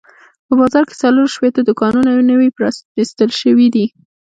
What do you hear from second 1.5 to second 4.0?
دوکانونه نوي پرانیستل شوي دي.